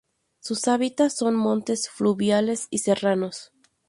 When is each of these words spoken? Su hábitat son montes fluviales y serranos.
Su 0.39 0.59
hábitat 0.67 1.11
son 1.11 1.35
montes 1.35 1.87
fluviales 1.87 2.65
y 2.71 2.79
serranos. 2.79 3.51